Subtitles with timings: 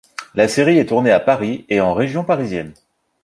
[0.33, 2.73] La série est tournée à Paris et en Région parisienne.